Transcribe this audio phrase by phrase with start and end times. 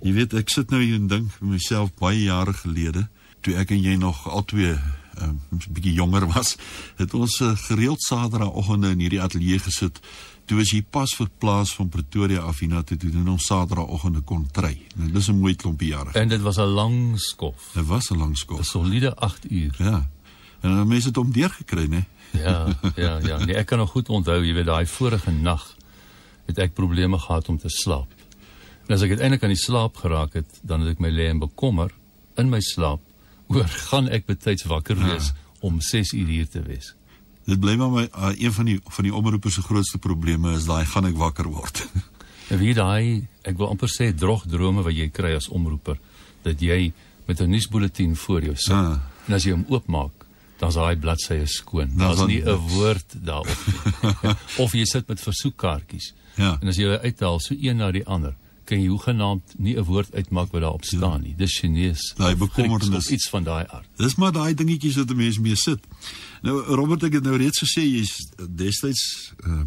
[0.00, 3.08] Jy weet, ek sit nou hier en dink vir myself baie jare gelede,
[3.44, 4.78] toe ek en jy nog albei
[5.20, 6.56] 'n um, bietjie jonger was,
[6.96, 10.00] het ons uh, gereeld Saterdagoggende in hierdie ateljee gesit.
[10.48, 14.86] Toe is hy pas verplaas van Pretoria af hiernatoe toe doen ons Saterdagoggende kon trei.
[14.96, 16.12] Nou dis 'n mooi klompie jare.
[16.12, 17.70] En dit was 'n lang skof.
[17.74, 18.60] Dit was 'n lang skof.
[18.60, 19.74] 'n Soliede 8 uur.
[19.78, 20.08] Ja.
[20.60, 22.04] En dan mense het hom deurgekry, né?
[22.32, 23.44] Ja, ja, ja.
[23.44, 25.76] Nee, ek kan nog goed onthou, jy weet daai vorige nag
[26.46, 28.12] het ek probleme gehad om te slaap.
[28.90, 31.38] En as ek uiteindelik aan die slaap geraak het, dan het ek my lê en
[31.38, 31.92] bekommer
[32.42, 32.98] in my slaap
[33.46, 35.36] oor gaan ek betyds wakker wees ja.
[35.62, 36.88] om 6 uur hier te wees.
[37.46, 40.66] Dit bly maar my uh, een van die van die omroepers se grootste probleme is
[40.66, 41.84] daai gaan ek wakker word.
[42.50, 46.00] En wie daai ek wil amper sê drog drome wat jy kry as omroeper
[46.42, 46.90] dat jy
[47.30, 48.74] met 'n nuusbulletin voor jou sit.
[48.74, 48.98] Ja.
[49.28, 50.26] En as jy hom oopmaak,
[50.58, 51.94] dan's daai bladsye skoon.
[51.94, 54.34] Daar's nie 'n woord daarop nie.
[54.66, 56.12] of jy sit met versoekkaartjies.
[56.34, 56.58] Ja.
[56.58, 58.34] En as jy hulle uithaal so een na die ander,
[58.70, 61.34] kan jy hoegenaamd nie 'n woord uitmaak wat daarop staan nie.
[61.36, 62.14] Dis Chinese.
[62.16, 63.88] Daai bekommernis iets van daai aard.
[63.96, 65.80] Dis maar daai dingetjies wat 'n mens mee sit.
[66.42, 69.64] Nou Robert ek het nou reeds gesê jy's destyds uh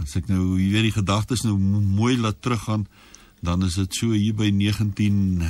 [0.00, 2.86] as ek nou jy weet die gedagtes nou mooi laat teruggaan,
[3.42, 5.42] dan is dit so hier by 19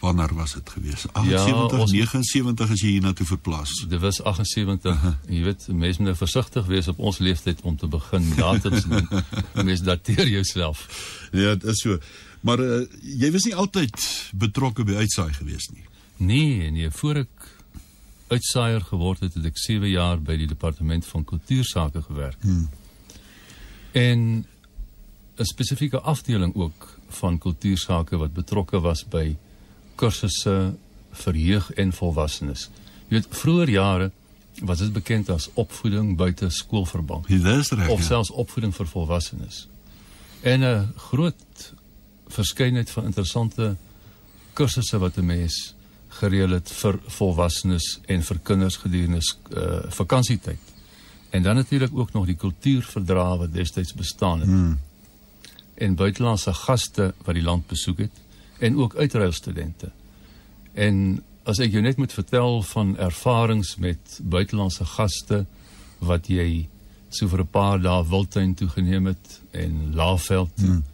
[0.00, 1.06] wanneer was dit gewees?
[1.12, 3.72] 78 ja, ons, 79 as jy hier na toe verplaas.
[3.88, 4.92] Dit was 78.
[4.92, 5.14] Uh -huh.
[5.28, 9.08] Jy weet, mense moet nou versigtig wees op ons leeftyd om te begin datums noem.
[9.68, 10.86] Mense dateer jouself.
[11.32, 11.98] Ja, dit is so.
[12.40, 15.84] Maar uh, jy was nie altyd betrokke by uitsaai gewees nie.
[16.16, 17.54] Nee, nee, voor ek
[18.28, 22.42] uitsaaier geword het, het ek 7 jaar by die departement van kultuursake gewerk.
[22.42, 22.68] Hmm.
[23.92, 24.46] En
[25.36, 29.36] 'n spesifieke afdeling ook van kultuursake wat betrokke was by
[29.96, 30.74] kursusse
[31.24, 32.68] vir jeug en volwassenes.
[33.08, 34.10] Jy weet, vroeër jare
[34.64, 37.28] was dit bekend as opvoeding buite skoolverband.
[37.28, 37.88] Dit is reg.
[37.92, 38.06] Of ja.
[38.06, 39.66] selfs opvoeding vir volwassenes.
[40.40, 41.72] En 'n groot
[42.28, 43.76] verskeidenheid van interessante
[44.52, 45.74] kursusse wat 'n mens
[46.08, 50.58] gereël het vir volwassenes en vir kinders gedurende uh, vakansietyd.
[51.30, 54.48] En dan natuurlik ook nog die kultuurverdrae wat destyds bestaan het.
[54.48, 54.78] Hmm.
[55.74, 58.10] En buitelandse gaste wat die land besoek het
[58.58, 59.90] en ook uitruilstudente.
[60.74, 65.44] En as ek jou net moet vertel van ervarings met buitelandse gaste
[65.98, 66.66] wat jy
[67.08, 70.84] so vir 'n paar dae Wildtuin toe geneem het en Laagveld hmm.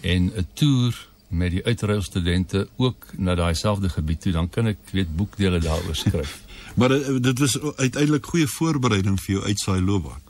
[0.00, 0.94] en 'n toer
[1.28, 5.96] met die uitruilstudente ook na daai selfde gebied toe, dan kan ek weet boekdele daaroor
[5.96, 6.40] skryf.
[6.78, 10.22] maar uh, dit was uiteindelik goeie voorbereiding vir jou uitsaai loopbaan.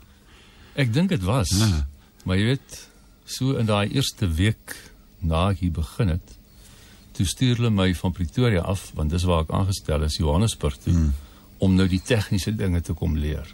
[0.73, 1.49] Ek dink dit was.
[1.49, 1.83] Nee.
[2.23, 2.87] Maar jy weet,
[3.25, 4.75] so in daai eerste week
[5.19, 6.36] na ek hier begin het,
[7.17, 10.93] toe stuur hulle my van Pretoria af want dis waar ek aangestel is Johannesburg toe
[10.93, 11.13] hmm.
[11.65, 13.47] om nou die tegniese dinge te kom leer.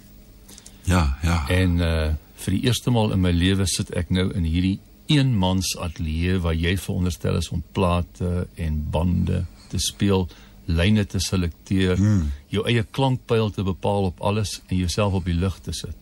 [0.90, 1.44] Ja, ja.
[1.62, 2.12] En uh
[2.44, 4.80] vir die eerste maal in my lewe sit ek nou in hierdie
[5.14, 10.26] eenmans ateljee waar jy veronderstel is om plate en bande te speel,
[10.68, 12.26] lyne te selekteer, hmm.
[12.52, 15.96] jou eie klankpyl te bepaal op alles en jouself op die lug te sit.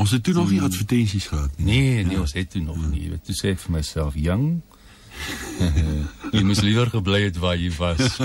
[0.00, 1.66] Ons het toe nog nie advertensies gehad nie.
[1.66, 2.24] Nee, nee, ja.
[2.24, 2.96] ons het toe nog hmm.
[2.96, 3.20] nie.
[3.26, 4.62] Toe sê ek vir myself, "Jong,
[6.34, 8.18] jy moes liewer gebly het waar jy was.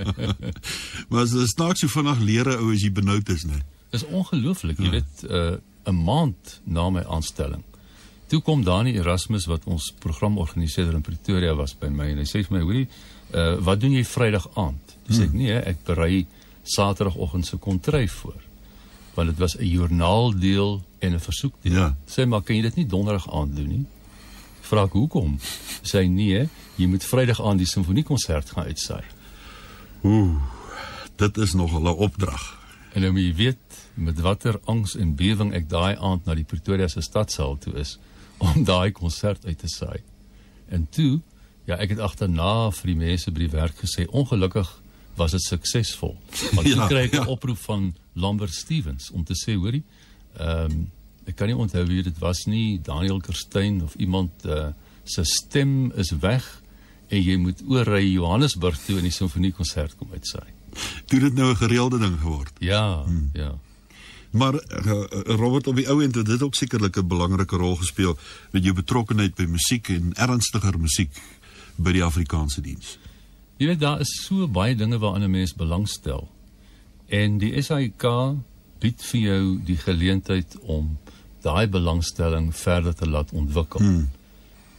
[1.08, 3.62] maar as dit snaaks so vinnig leer ou as jy benoud is, né?
[3.90, 4.98] Dis ongelooflik, jy ja.
[4.98, 7.64] weet, uh, 'n uh, maand na my aanstelling.
[8.30, 12.28] Toe kom Dani Erasmus wat ons program organiseer in Pretoria was by my en hy
[12.28, 12.88] sê vir my, "Hoorie,
[13.34, 15.24] uh, wat doen jy Vrydag aand?" Dis hmm.
[15.24, 16.26] ek nee, ek berei
[16.62, 18.42] Saterdagoggend se kontryf voor.
[19.14, 21.72] Want dit was 'n joernaaldeel en 'n versoekdeel.
[21.72, 21.96] Ja.
[22.06, 23.86] Sê maar, kan jy dit nie Donderdag aand doen nie?
[24.70, 25.36] Vra ek hoekom?
[25.82, 26.46] Sy nee,
[26.78, 29.04] jy moet Vrydag aan die simfoniekonsert gaan uitsaai.
[30.06, 30.38] Ooh,
[31.20, 32.44] dit is nog 'n opdrag.
[32.94, 33.58] En nou jy weet
[33.94, 37.98] met watter angs en bewering ek daai aand na die Pretoria se stadsaal toe is
[38.38, 40.00] om daai konsert uit te saai.
[40.68, 41.20] En toe,
[41.66, 44.70] ja, ek het agterna vir die mense by die werk gesê, ongelukkig
[45.16, 46.16] was dit suksesvol.
[46.54, 47.26] Want ek ja, kry 'n ja.
[47.26, 49.84] oproep van Lambert Stevens om te sê, hoorie,
[50.38, 50.88] ehm um,
[51.30, 54.70] ek kan nie onthou wie dit was nie, Daniel Kerstyn of iemand uh,
[55.04, 56.46] se stem is weg
[57.10, 60.50] en jy moet oorry Johannesburg toe in die simfoniekonsert kom uitsaai.
[61.10, 62.54] Toe dit nou 'n gereelde ding geword.
[62.58, 63.30] Ja, hmm.
[63.34, 63.58] ja.
[64.30, 68.18] Maar uh, Robert op die ou end het dit ook sekerlik 'n belangrike rol gespeel
[68.50, 71.10] met jou betrokkeheid by musiek en ernstiger musiek
[71.76, 72.98] by die Afrikaanse diens.
[73.56, 76.28] Jy weet daar is so baie dinge waaraan 'n mens belangstel.
[77.08, 78.06] En die SAIK
[78.78, 80.98] bied vir jou die geleentheid om
[81.42, 83.80] daai belangstelling verder te laat ontwikkel.
[83.80, 84.10] Hmm.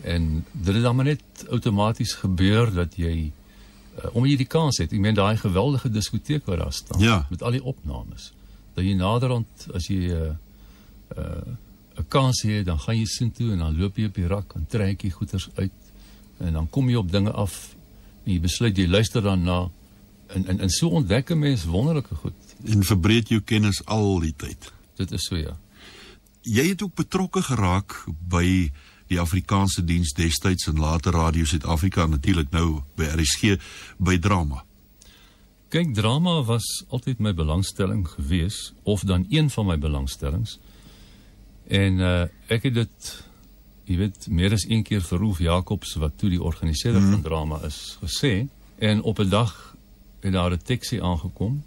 [0.01, 4.77] En dit het dan maar net outomaties gebeur dat jy uh, om jy die kans
[4.77, 4.93] het.
[4.93, 7.25] Ek meen daai geweldige diskoteek waar daar staan ja.
[7.29, 8.31] met al die opnames.
[8.73, 10.37] Dat jy naderhand as jy 'n
[11.17, 14.15] uh, uh, 'n kans het, dan gaan jy sien toe en dan loop jy op
[14.15, 15.71] die rak en trek jy goeders uit
[16.41, 17.75] En dan kom jy op dinge af
[18.23, 19.63] en jy besluit jy luister daarna
[20.31, 22.39] en en en so ontdek 'n mens wonderlike goed.
[22.65, 24.71] En verbreed jou kennis al die tyd.
[24.95, 25.57] Dit is so ja.
[26.41, 27.93] Jy het ook betrokke geraak
[28.29, 28.71] by
[29.11, 33.57] die Afrikaanse diens destyds en later Radio Suid-Afrika natuurlik nou by RSG
[33.97, 34.63] by drama.
[35.71, 40.57] Kyk, drama was altyd my belangstelling gewees of dan een van my belangstellings.
[41.67, 43.11] En uh ek het dit
[43.85, 47.11] jy weet meer as een keer vir Roof Jacobs wat toe die organiseerder hmm.
[47.11, 48.47] van drama is gesê
[48.79, 49.75] en op 'n dag
[50.21, 51.63] het daar 'n teksie aangekom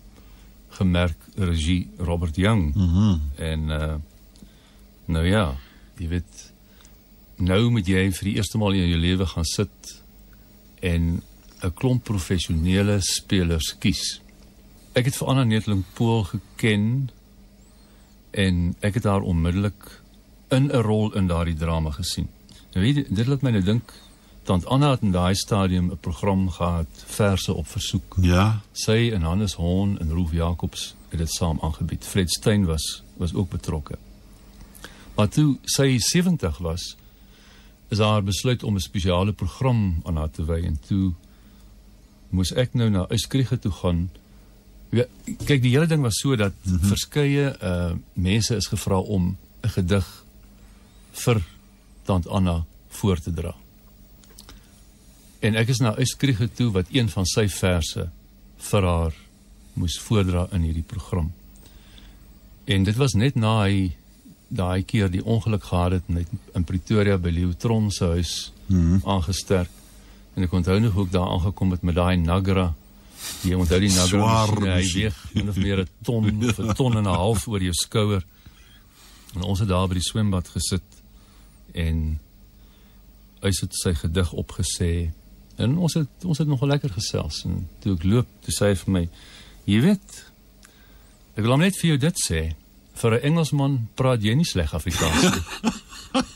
[0.68, 2.74] gemerk regie Robert Young.
[2.74, 2.98] Mhm.
[2.98, 3.94] Mm en uh
[5.06, 5.54] nou ja,
[5.98, 6.52] jy weet
[7.36, 9.94] nou moet jy vir die eerste maal in jou lewe gaan sit
[10.80, 11.22] en
[11.64, 14.20] 'n klomp professionele spelers kies.
[14.94, 17.10] Ek het vir Anna Netling Pool geken
[18.30, 20.00] en ek het haar onmiddellik
[20.50, 22.28] in 'n rol in daardie drama gesien.
[22.74, 23.92] Nou weet jy, dit laat my nou dink
[24.44, 28.16] tant Anna het in daai stadium 'n program gehad verse op versoek.
[28.20, 28.60] Ja.
[28.72, 32.04] Sy en Hannes Hon en Roof Jacobs het dit saam aangebied.
[32.04, 33.98] Fred Stein was was ook betrokke.
[35.14, 36.96] Maar toe sy 70 was,
[37.88, 41.14] is haar besluit om 'n spesiale program aan haar te wy en toe
[42.28, 44.10] moes ek nou na Uskriege toe gaan.
[44.90, 45.04] Ja,
[45.46, 46.88] kyk die hele ding was so dat mm -hmm.
[46.88, 50.24] verskeie uh mense is gevra om 'n gedig
[51.12, 51.42] vir
[52.02, 53.54] tant Anna voor te dra.
[55.40, 58.10] En ek is na Uskriege toe wat een van sy verse
[58.56, 59.14] vir haar
[59.72, 61.32] moes voordra in hierdie program.
[62.64, 63.96] En dit was net na hy
[64.54, 68.34] daai keer die ongeluk gehad het net in Pretoria by Leotron se huis
[68.66, 69.70] mm aangesterk.
[70.34, 72.72] En ek onthou nog hoe ek daar aangekom het met daai Nagra.
[73.44, 75.02] Jy onthou die Nagra Swaar masjien, hy masjien.
[75.02, 78.24] weeg min of meer 'n ton of 'n ton en 'n half oor jou skouer.
[79.34, 81.02] En ons het daar by die swembad gesit
[81.74, 82.18] en
[83.42, 85.10] hy het sy gedig opgesê
[85.56, 88.74] en ons het ons het nogal lekker gesels en toe ek loop, toe sê hy
[88.74, 89.08] vir my:
[89.66, 90.24] "Jy weet,
[91.36, 92.54] ek wil hom net vir jou dit sê,
[92.94, 95.42] vir 'n Engelsman praat jy nie sleg Afrikaans nie."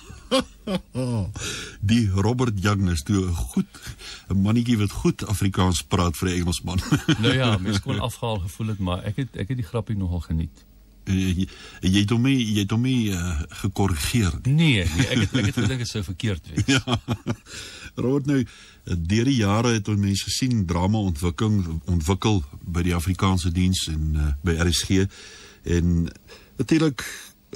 [1.80, 3.72] Die Robert Young is toe 'n goed
[4.28, 6.80] 'n mannetjie wat goed Afrikaans praat vir 'n Engelsman.
[7.24, 10.20] nou ja, mens kon afgehaal gevoel het, maar ek het ek het die grappie nogal
[10.20, 10.64] geniet.
[11.08, 11.48] jy,
[11.80, 14.54] jy het hom nie jy het hom nie uh, gekorrigeer nie.
[14.54, 16.66] Nee, nee, ek het ek het gedink dit sou verkeerd wees.
[16.66, 17.00] Ja.
[17.94, 18.44] Robert nou
[18.84, 24.12] deur die jare het ons mense gesien drama ontwikkeling ontwikkel by die Afrikaanse diens en
[24.16, 25.08] uh, by RSG
[25.68, 26.08] en
[26.58, 27.04] natuurlik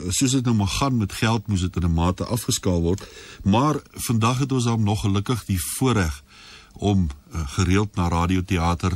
[0.08, 3.06] soos dit nou maar gaan met geld moes dit in 'n mate afgeskaal word
[3.42, 6.22] maar vandag het ons dan nog gelukkig die voorreg
[6.72, 8.92] om uh, gereeld na radioteater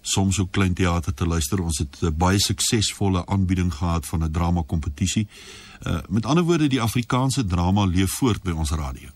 [0.00, 4.30] soms ook klein teater te luister ons het 'n baie suksesvolle aanbieding gehad van 'n
[4.30, 5.26] drama kompetisie
[5.82, 9.08] uh, met ander woorde die Afrikaanse drama leef voort by ons radio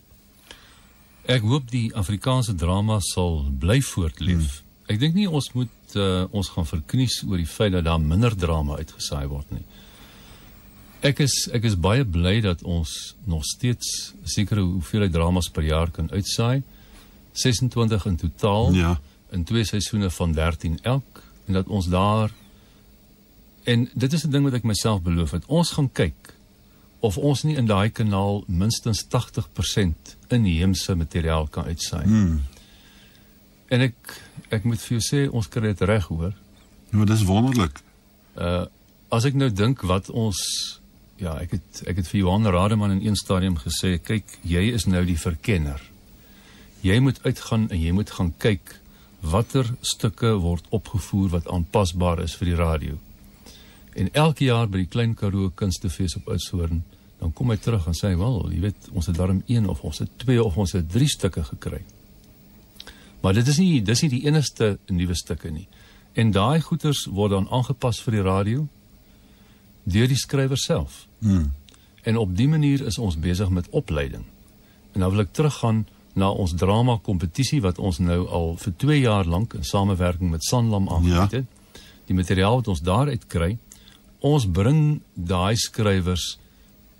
[1.23, 4.43] Ek hoop die Afrikaanse drama sal bly voortleef.
[4.43, 4.91] Hmm.
[4.91, 8.35] Ek dink nie ons moet uh, ons gaan verknies oor die feit dat daar minder
[8.35, 9.63] drama uitgesaai word nie.
[11.03, 15.91] Ek is ek is baie bly dat ons nog steeds sekere hoeveelheid dramas per jaar
[15.91, 16.63] kan uitsaai.
[17.33, 18.93] 26 in totaal ja
[19.33, 22.31] in twee seisoene van 13 elk en dat ons daar
[23.63, 25.45] en dit is 'n ding wat ek myself beloof het.
[25.45, 26.35] Ons gaan kyk
[26.99, 32.05] of ons nie in daai kanaal minstens 80% inheemse materiaal kan uitsaai.
[32.05, 32.41] hmm.
[33.67, 33.95] En ek
[34.49, 36.33] ek moet vir jou sê ons kry dit reg hoor.
[36.91, 37.81] Ja, maar dis wonderlik.
[38.35, 38.65] Uh
[39.09, 40.39] as ek nou dink wat ons
[41.21, 44.87] ja, ek het ek het vir Johan Rademan in een stadium gesê, kyk, jy is
[44.89, 45.81] nou die verkenner.
[46.83, 48.79] Jy moet uitgaan en jy moet gaan kyk
[49.23, 52.97] watter stukke word opgevoer wat aanpasbaar is vir die radio.
[53.95, 56.83] En elke jaar by die Klein Karoo Kunstefees op Oudtshoorn,
[57.21, 59.99] dan kom hy terug en sê, "Wel, jy weet, ons het darm een of ons
[59.99, 61.83] het twee of ons het drie stukke gekry."
[63.21, 65.67] Maar dit is nie dis nie die enigste nuwe stukke nie.
[66.13, 68.67] En daai goeters word dan aangepas vir die radio
[69.83, 71.07] deur die skrywer self.
[71.19, 71.53] Hmm.
[72.03, 74.23] En op die manier is ons besig met opleiding.
[74.93, 78.99] En nou wil ek teruggaan na ons drama kompetisie wat ons nou al vir 2
[78.99, 81.43] jaar lank in samewerking met Sanlam aangebied Ja.
[82.05, 83.57] Die materiaal wat ons daaruit kry,
[84.19, 86.37] ons bring daai skrywers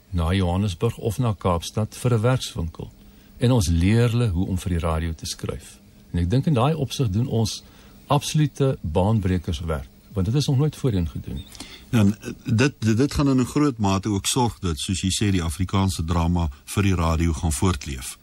[0.09, 2.91] na Johannesburg of na Kaapstad vir 'n werkswinkel
[3.37, 5.79] en ons leer hulle hoe om vir die radio te skryf.
[6.11, 7.63] En ek dink in daai opsig doen ons
[8.07, 11.47] absolute baanbrekerswerk, want dit is nog nooit voorheen gedoen nie.
[11.93, 15.11] En eh, dit dit, dit gaan in 'n groot mate ook sorg dat soos jy
[15.11, 18.17] sê die Afrikaanse drama vir die radio gaan voortleef.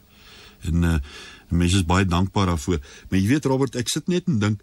[0.60, 0.98] En uh
[1.48, 2.78] mense is baie dankbaar daarvoor.
[3.08, 4.62] Maar jy weet Robert, ek sit net en dink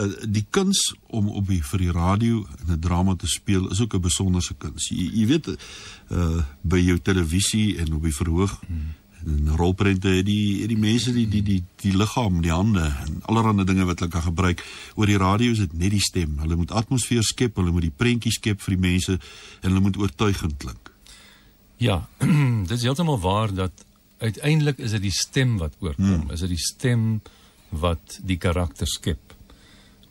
[0.00, 3.94] uh die kuns om op die vir die radio 'n drama te speel is ook
[3.94, 4.88] 'n besonderse kuns.
[4.88, 5.48] Jy, jy weet
[6.10, 8.94] uh by jou televisie en op die verhoog hmm.
[9.26, 13.18] En rolprente het die het die mense die die die die liggaam, die hande en
[13.26, 14.62] allerlei dinge wat hulle kan gebruik.
[14.94, 16.38] Oor die radio is dit net die stem.
[16.44, 19.98] Hulle moet atmosfeer skep, hulle moet die prentjies skep vir die mense en hulle moet
[19.98, 20.92] oortuigend klink.
[21.82, 22.06] Ja,
[22.68, 23.84] dit is heeltemal waar dat
[24.18, 26.04] uiteindelik is dit die stem wat oorkom.
[26.04, 26.30] Hmm.
[26.30, 27.20] Is dit die stem
[27.68, 29.34] wat die karakter skep.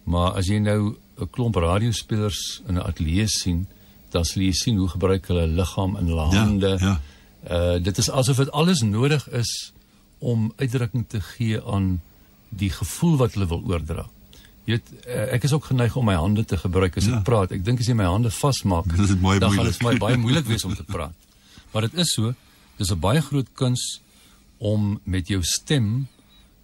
[0.06, 3.68] Maar as jy nou 'n klomp radiospelers in 'n ateljee sien,
[4.12, 6.78] dan sal jy sien hoe gebruik hulle liggaam en hulle hande.
[6.80, 7.02] Ja, ja.
[7.50, 9.72] Uh dit is asof dit alles nodig is
[10.20, 12.02] om uitdrukking te gee aan
[12.50, 14.06] die gevoel wat hulle wil oordra.
[14.66, 17.18] Jy weet, uh, ek is ook geneig om my hande te gebruik as Ja.
[17.18, 17.52] ek praat.
[17.52, 19.66] Ek dink as jy my hande vasmaak, dan gaan moeilik.
[19.66, 21.14] dit vir my baie moeilik wees om te praat.
[21.74, 22.34] Maar dit is so,
[22.78, 24.02] dis 'n baie groot kuns
[24.58, 26.08] om met jou stem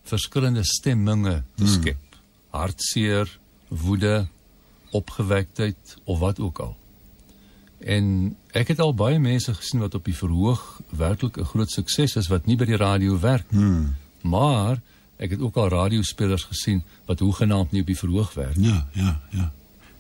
[0.03, 1.97] verskillende stemminge te skep.
[2.50, 4.27] Hartseer, woede,
[4.91, 6.75] opgewektheid of wat ook al.
[7.81, 12.15] En ek het al baie mense gesien wat op die verhoog werklik 'n groot sukses
[12.15, 13.61] is wat nie by die radio werk nie.
[13.61, 13.95] Hmm.
[14.21, 14.81] Maar
[15.17, 18.67] ek het ook al radiospelers gesien wat hoegenaamd nie op die verhoog werk nie.
[18.67, 19.51] Ja, ja, ja.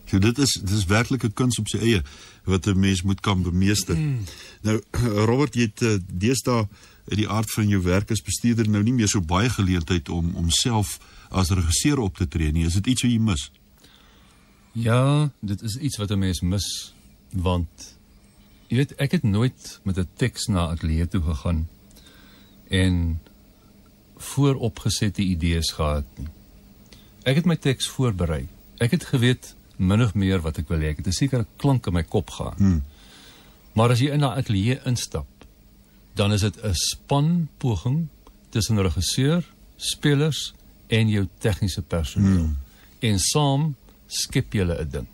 [0.05, 2.03] So dit is dit is werklik 'n kuns op sy eie
[2.43, 3.97] wat 'n mens moet kan bemeester.
[3.97, 4.19] Mm.
[4.61, 4.81] Nou
[5.29, 6.67] Robert, jy het uh, deesdae
[7.09, 10.35] uit die aard van jou werk as bestuurder nou nie meer so baie geleentheid om
[10.35, 12.65] om self as regisseur op te tree nie.
[12.65, 13.51] Is dit iets wat jy mis?
[14.71, 16.93] Ja, dit is iets wat 'n mens mis
[17.31, 17.95] want
[18.67, 21.67] jy weet ek het nooit met 'n teks na ateljee toe gegaan
[22.69, 23.19] en
[24.17, 26.27] vooropgesette idees gehad nie.
[27.23, 28.47] Ek het my teks voorberei.
[28.77, 30.93] Ek het geweet min of meer wat ek wil hê.
[30.93, 32.57] Ek het 'n sekere klank in my kop gehad.
[32.57, 32.83] Hmm.
[33.73, 35.27] Maar as jy in 'n ateljee instap,
[36.15, 38.07] dan is dit 'n span poging
[38.49, 39.43] tussen regisseur,
[39.75, 40.53] spelers
[40.87, 42.45] en jou tegniese personeel.
[42.45, 42.57] Hmm.
[42.99, 43.75] En saam
[44.07, 45.07] skep julle 'n ding.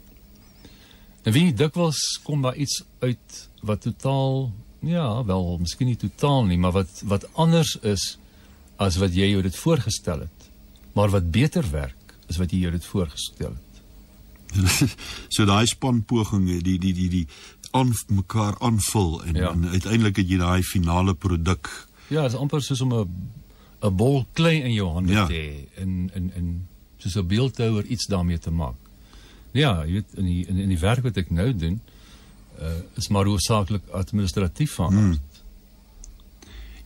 [1.27, 4.51] En wie dikwels kom daar iets uit wat totaal
[4.87, 8.17] ja, wel, miskien nie totaal nie, maar wat wat anders is
[8.79, 10.45] as wat jy jou dit voorgestel het.
[10.95, 13.81] Maar wat beter werk as wat jy jou dit voorgestel het.
[15.35, 17.25] so daai spanpoging die die die die
[17.75, 19.51] aan mekaar aanvul en, Ja.
[19.51, 21.67] en uiteindelik het jy daai finale produk.
[22.07, 23.09] Ja, dit is amper soos om 'n
[23.83, 25.25] 'n bol klei in jou hande Ja.
[25.27, 26.67] te hê en en en
[26.97, 28.75] soos 'n beeldhouer iets daarmee te maak.
[29.57, 31.79] Ja, jy weet in die in, in die werk wat ek nou doen,
[32.61, 34.93] uh, is maar hoofsaaklik administratief van.
[34.93, 35.11] Hmm.
[35.15, 35.43] aard.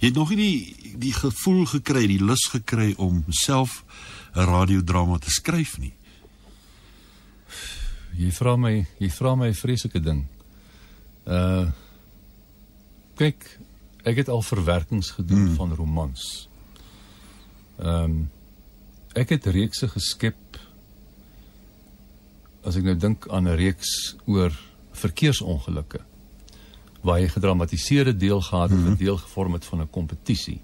[0.01, 3.83] Jy het nog nie die die gevoel gekry, die lus gekry om self
[4.35, 5.93] 'n radiodrama te skryf nie.
[8.17, 10.25] Jy vra my, jy vra my 'n vreeslike ding.
[11.25, 11.69] Uh
[13.15, 13.59] kyk,
[14.03, 15.55] ek het al verwerkings gedoen Hmm.
[15.55, 16.49] van romans.
[17.79, 18.29] Ehm um,
[19.13, 20.50] ek het reekse geskep
[22.63, 24.51] as ek nou dink aan 'n reeks oor
[24.91, 26.01] verkeersongelukke
[27.01, 30.61] waar jy gedramatiseerde deel gehad het wat deel gevorm het van 'n kompetisie.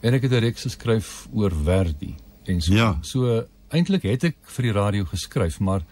[0.00, 2.14] En ek het 'n reeks geskryf oor Verdi
[2.44, 2.74] en so.
[2.74, 2.98] Ja.
[3.02, 5.82] So eintlik het ek vir die radio geskryf, maar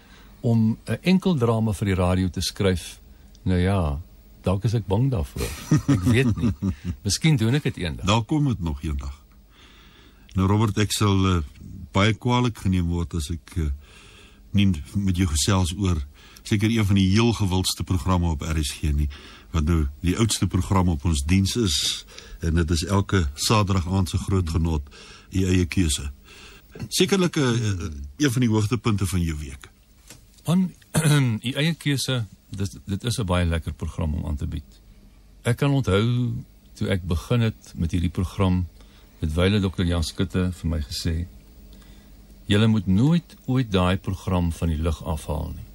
[0.41, 3.01] om 'n enkel drama vir die radio te skryf,
[3.43, 4.01] nou ja,
[4.43, 5.51] dalk is ek bang daarvoor.
[5.89, 6.53] Ek weet nie.
[7.05, 8.07] Miskien doen ek dit eendag.
[8.07, 9.23] Daar kom dit nog eendag.
[10.35, 11.43] Nou Robert, ek sal uh,
[11.93, 13.69] baie kwaadlik geneem word as ek uh,
[14.53, 16.01] nie met jou gesels oor
[16.43, 19.09] seker een van die heel gewildste programme op RSG nie,
[19.51, 21.77] wat nou die oudste program op ons diens is
[22.41, 24.83] en dit is elke Saterdag aand se groot genot,
[25.31, 26.11] u eie keuse.
[26.89, 29.71] Sekerlik 'n uh, een van die hoogtepunte van jou week.
[30.47, 30.73] Man,
[31.49, 34.81] u eie keuse, dit dit is 'n baie lekker program om aan te bied.
[35.43, 36.33] Ek kan onthou
[36.73, 38.67] toe ek begin het met hierdie program,
[39.21, 41.27] het wyle dokter Jan Skutte vir my gesê:
[42.47, 45.69] "Julle moet nooit ooit daai program van die lug afhaal nie."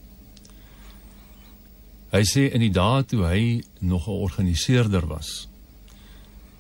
[2.12, 5.48] Hy sê in die dae toe hy nog 'n organiseerder was,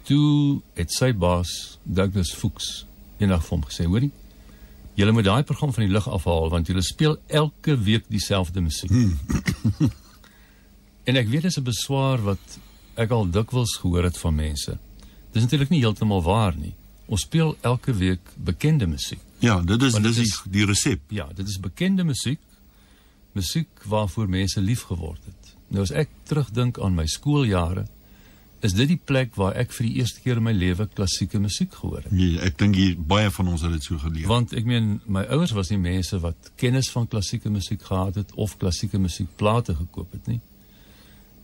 [0.03, 2.85] toe het sy baas Douglas Fuchs
[3.19, 4.11] eendag vir hom gesê: "Hoorie,
[4.97, 8.89] Julle moet daai program van die lug afhaal want julle speel elke week dieselfde musiek.
[8.89, 9.19] Hmm.
[11.09, 12.57] en ek weet dit is 'n beswaar wat
[12.97, 14.73] ek al dikwels gehoor het van mense.
[15.31, 16.73] Dis natuurlik nie heeltemal waar nie.
[17.07, 19.19] Ons speel elke week bekende musiek.
[19.39, 21.01] Ja, dit is dis dit die, is- die resep.
[21.13, 22.39] Ja, dit is bekende musiek.
[23.37, 25.53] Musiek waarvoor mense lief geword het.
[25.69, 27.85] Nou as ek terugdink aan my skooljare,
[28.65, 31.75] is dit die plek waar ek vir die eerste keer in my lewe klassieke musiek
[31.77, 32.11] gehoor het.
[32.11, 34.25] Nee, ek dink jy baie van ons het dit so geleer.
[34.27, 38.33] Want ek meen my ouers was nie mense wat kennis van klassieke musiek gehad het
[38.33, 40.39] of klassieke musiekplate gekoop het nie.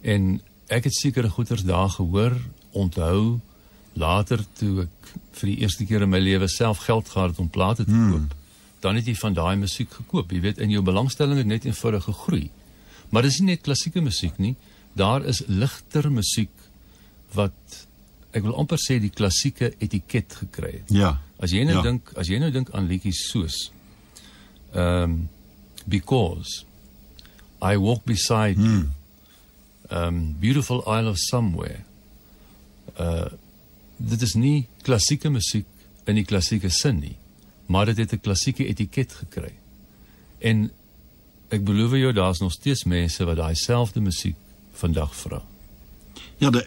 [0.01, 2.33] En ek het sekere goeters daar gehoor,
[2.71, 3.39] onthou
[3.93, 7.49] later toe ek vir die eerste keer in my lewe self geld gehad het om
[7.49, 8.11] plate te Hmm.
[8.11, 8.35] koop.
[8.81, 10.31] Dan het jy van daai musiek gekoop.
[10.31, 12.49] Jy weet in jou belangstelling het net eenvoudig gegroei.
[13.09, 14.55] Maar dis nie net klassieke musiek nie.
[14.93, 16.49] Daar is ligter musiek
[17.33, 17.53] wat
[18.33, 20.89] ek wil amper sê die klassieke etiket gekry het.
[20.89, 21.19] Ja.
[21.39, 21.81] As jy nou Ja.
[21.81, 23.71] dink, as jy nou dink aan liedjies soos
[24.73, 25.29] ehm um,
[25.87, 26.65] because
[27.61, 28.65] I walk beside Hmm.
[28.65, 28.89] you.
[29.89, 31.83] Ehm um, beautiful isle of somewhere.
[32.99, 33.25] Uh
[33.97, 35.67] dit is nie klassieke musiek
[36.05, 37.17] in die klassieke sin nie,
[37.67, 39.53] maar dit het 'n klassieke etiket gekry.
[40.39, 40.71] En
[41.49, 44.35] ek beloof jou daar's nog steeds mense wat daai selfde musiek
[44.73, 45.41] vandag vra.
[46.41, 46.63] Ja, de,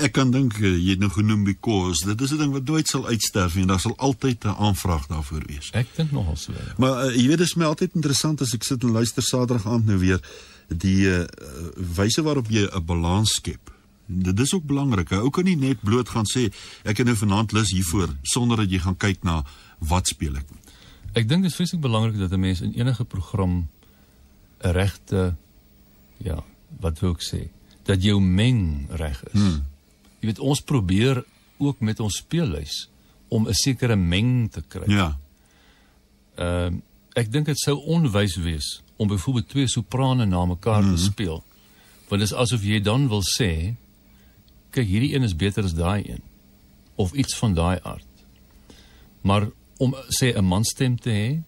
[0.00, 2.88] ek kan dink eh, jy het nou genoem because dit is 'n ding wat nooit
[2.88, 5.70] sal uitsterf nie en daar sal altyd 'n aanvraag daarvoor wees.
[5.72, 6.52] Ek dink nogal so.
[6.52, 6.74] Ja.
[6.78, 9.66] Maar uh, jy weet dit is my altyd interessant as ek sit en luister Saterdag
[9.66, 10.20] aand nou weer
[10.68, 11.26] die uh,
[11.96, 13.70] wyse waarop jy 'n balans skep.
[14.10, 15.10] Dit is ook belangrik.
[15.10, 16.52] 'n Ou kan nie net bloot gaan sê
[16.82, 19.44] ek het nou vanaand lus hiervoor sonder dat jy gaan kyk na
[19.78, 20.46] wat speel ek.
[21.12, 23.68] Ek dink dit is vreeslik belangrik dat 'n mens in enige program
[24.62, 25.36] 'n regte
[26.16, 26.44] ja,
[26.80, 27.48] wat wil ek sê,
[27.82, 29.40] dat jou meng reg is.
[29.40, 29.64] Hmm.
[30.20, 31.24] Jy weet ons probeer
[31.58, 32.88] ook met ons speellys
[33.28, 34.90] om 'n sekere meng te kry.
[34.90, 35.18] Ja.
[36.36, 36.80] Ehm uh,
[37.12, 40.96] ek dink dit sou onwys wees om byvoorbeeld twee soprane na mekaar mm -hmm.
[40.96, 41.44] te speel.
[42.08, 43.74] Want dit is asof jy dan wil sê
[44.70, 46.22] kyk hierdie een is beter as daai een.
[46.94, 48.06] Of iets van daai aard.
[49.20, 49.48] Maar
[49.78, 51.42] om sê 'n manstem te hê,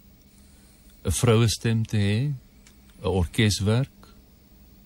[1.04, 2.18] 'n vroue stem te hê,
[3.02, 4.14] 'n orkeswerk,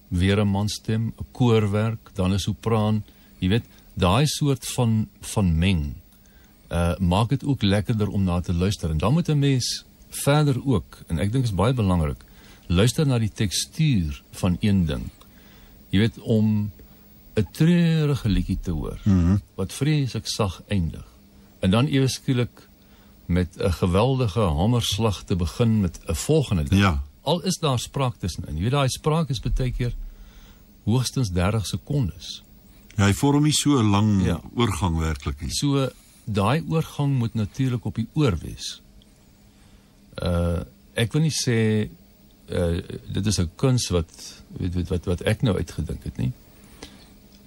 [0.09, 3.05] weer 'n manstem, 'n koorwerk, dan 'n sopraan,
[3.39, 3.65] jy weet,
[3.95, 5.95] daai soort van van meng
[6.71, 8.91] uh maak dit ook lekkerder om na te luister.
[8.91, 12.25] En dan moet 'n mens verder ook en ek dink is baie belangrik
[12.67, 15.05] luister na die tekstuur van een ding.
[15.91, 16.71] Jy weet om
[17.37, 19.41] 'n treurige liedjie te hoor mm -hmm.
[19.55, 21.05] wat vreeslik sag eindig
[21.61, 22.69] en dan ewe skielik
[23.27, 27.03] met 'n geweldige hamerslag te begin met 'n volgende ding Ja.
[27.23, 29.95] al is daar spraak tussenin jy weet daai spraak is baie keer
[30.85, 32.43] hoogstens 30 sekondes
[32.97, 34.41] Ja, hy vorm nie so 'n lang Ja.
[34.55, 35.51] oorgang werklik nie.
[35.51, 35.91] So
[36.25, 38.81] daai oorgang moet natuurlik op die oor wees.
[40.23, 40.61] Uh
[40.95, 41.89] ek wil nie sê
[42.49, 42.81] uh
[43.13, 44.09] dit is 'n kuns wat
[44.59, 46.33] weet weet wat wat ek nou uitgedink het nie.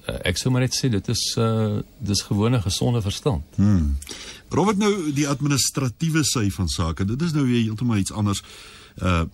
[0.10, 3.44] Uh, ek sou maar net sê dit is uh dis gewone gesonde verstand.
[3.56, 3.98] Hmm.
[4.50, 7.06] Robert nou die administratiewe sy van sake.
[7.06, 8.44] Dit is nou weer heeltemal iets anders.
[8.98, 9.26] Uh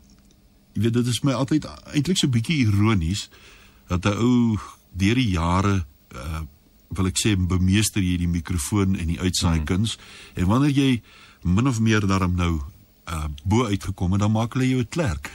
[0.75, 3.29] jy weet dit is my altyd eintlik so bietjie ironies
[3.88, 4.59] dat 'n ou
[4.91, 6.43] deur die jare uh
[6.95, 10.41] wil ek sê bemeester jy die mikrofoon en die uitsaai kuns hmm.
[10.41, 11.01] en wanneer jy
[11.43, 12.61] min of meer daarom nou
[13.09, 15.31] uh bo uitgekom het dan maak hulle jou 'n klerk.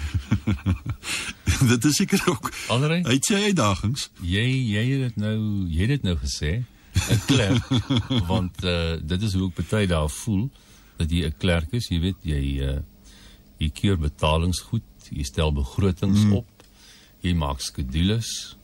[1.71, 3.03] dit is seker ook Andery?
[3.03, 4.11] uit sy uitdagings.
[4.21, 6.65] Jy jy het dit nou jy het dit nou gesê.
[7.11, 7.69] 'n Klerk
[8.33, 10.51] want uh dit is hoe ek baie daar voel
[10.97, 12.81] dat jy 'n klerk is, jy weet jy uh
[13.59, 16.33] jy keur betalings goed, jy stel begrotings mm.
[16.33, 16.49] op,
[17.21, 18.57] jy maak skedules.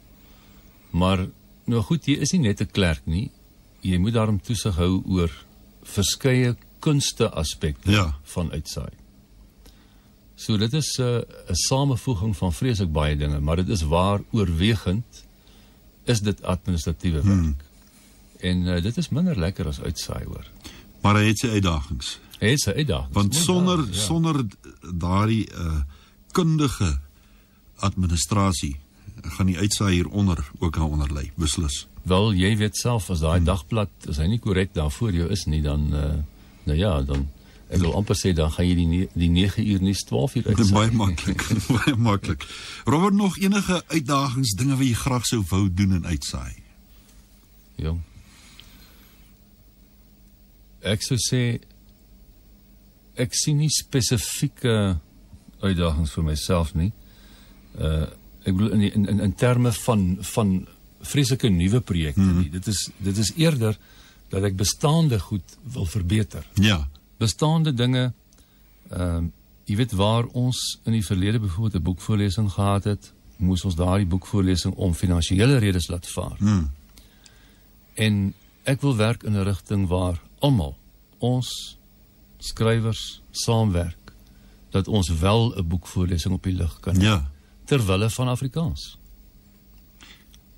[0.90, 1.26] Maar
[1.66, 3.30] nou goed, jy is nie net 'n klerk nie.
[3.80, 5.30] Jy moet daarom toesig hou oor
[5.84, 8.14] verskeie kunste aspekte Ja.
[8.22, 8.92] van uitsaai.
[10.34, 14.20] So dit is 'n uh, 'n samevoeging van vreeslik baie dinge, maar dit is waar
[14.30, 15.24] oorwegend
[16.04, 17.40] is dit administratiewe werk.
[17.40, 17.56] Hmm.
[18.40, 20.50] En uh, dit is minder lekker as uitsaai hoor.
[21.00, 22.18] Maar hy het sy uitdagings.
[22.38, 23.14] Hy het sy uitdagings.
[23.14, 24.00] Want sonder daar, ja.
[24.00, 24.46] sonder
[24.94, 25.80] daardie uh
[26.36, 26.98] kundige
[27.76, 28.76] administrasie
[29.22, 31.86] gaan die uitsaai hieronder ook daaronder lê, beslis.
[32.02, 33.48] Wel, jy weet self as daai hmm.
[33.48, 36.10] dagblad as hy nie korrek daar voor jou is nie, dan uh,
[36.66, 37.28] nou ja, dan
[37.70, 40.44] ek wil amper sê dan gaan jy die ne- die 9 uur nie 12 uur
[40.52, 41.42] Dit is baie maklik,
[41.78, 42.44] baie maklik.
[42.86, 46.54] Robert nog enige uitdagings, dinge wat jy graag sou wou doen en uitsaai?
[47.82, 47.98] Jong.
[50.86, 51.40] Ek sou sê
[53.18, 54.98] ek sien nie spesifieke
[55.64, 56.92] uitdagings vir myself nie.
[57.78, 58.06] Uh
[58.46, 60.50] ek bedoel in die- in in, in terme van van
[61.02, 62.36] vreeslike nuwe projekte mm.
[62.38, 62.50] nie.
[62.50, 63.74] Dit is dit is eerder
[64.28, 66.46] dat ek bestaande goed wil verbeter.
[66.54, 66.88] Ja.
[67.18, 68.12] Bestaande dinge
[68.90, 69.30] ehm uh,
[69.66, 74.06] jy weet waar ons in die verlede byvoorbeeld 'n boekvoorlesing gehad het, moes ons daardie
[74.06, 76.36] boekvoorlesing om finansiële redes laat vaar.
[76.38, 76.70] Hmm.
[77.94, 80.76] En ek wil werk in 'n rigting waar almal
[81.18, 81.78] ons
[82.38, 84.12] skrywers saamwerk
[84.70, 87.30] dat ons wel 'n boekvoorlesing op die lig kan hê Ja.
[87.64, 88.98] ter wille van Afrikaans.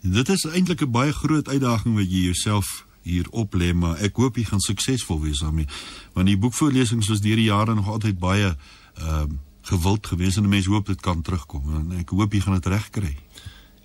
[0.00, 4.36] Dit is eintlik 'n baie groot uitdaging wat jy jouself hier oplê, maar ek hoop
[4.36, 5.66] jy gaan suksesvol wees daarmee.
[6.14, 9.26] Want die boekvoorlesings was deur die jare nog altyd baie ehm uh,
[9.68, 13.10] gewild geweest en mense hoop dit kan terugkom en ek hoop jy gaan dit regkry.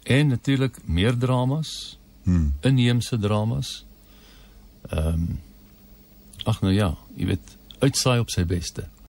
[0.04, 2.54] En natuurlik meer dramas, Hmm.
[2.62, 3.86] inheemse dramas.
[4.90, 5.40] Ehm um,
[6.44, 8.88] ag nou ja, jy weet uitsaai op sy beste.